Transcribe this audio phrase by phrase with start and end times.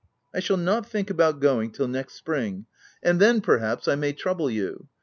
[0.33, 2.65] I shall not think about going till next spring;
[3.03, 4.87] and then, perhaps, I may trouble you.